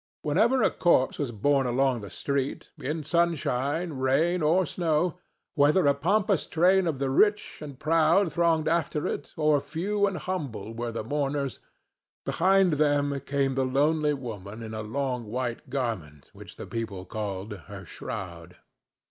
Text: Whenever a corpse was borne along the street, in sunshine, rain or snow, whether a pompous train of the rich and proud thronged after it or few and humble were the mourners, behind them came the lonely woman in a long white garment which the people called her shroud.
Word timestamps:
Whenever 0.23 0.63
a 0.63 0.71
corpse 0.71 1.19
was 1.19 1.31
borne 1.31 1.67
along 1.67 2.01
the 2.01 2.09
street, 2.09 2.71
in 2.79 3.03
sunshine, 3.03 3.93
rain 3.93 4.41
or 4.41 4.65
snow, 4.65 5.19
whether 5.53 5.85
a 5.85 5.93
pompous 5.93 6.47
train 6.47 6.87
of 6.87 6.97
the 6.97 7.11
rich 7.11 7.59
and 7.61 7.77
proud 7.77 8.33
thronged 8.33 8.67
after 8.67 9.05
it 9.05 9.31
or 9.37 9.61
few 9.61 10.07
and 10.07 10.17
humble 10.17 10.73
were 10.73 10.91
the 10.91 11.03
mourners, 11.03 11.59
behind 12.25 12.73
them 12.81 13.21
came 13.27 13.53
the 13.53 13.63
lonely 13.63 14.15
woman 14.15 14.63
in 14.63 14.73
a 14.73 14.81
long 14.81 15.25
white 15.25 15.69
garment 15.69 16.31
which 16.33 16.55
the 16.55 16.65
people 16.65 17.05
called 17.05 17.53
her 17.67 17.85
shroud. 17.85 18.55